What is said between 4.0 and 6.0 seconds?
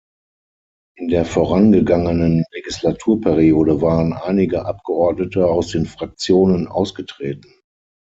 einige Abgeordnete aus den